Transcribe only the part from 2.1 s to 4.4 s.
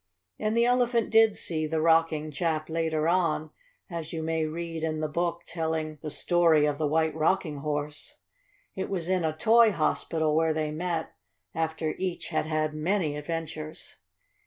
chap later on, as you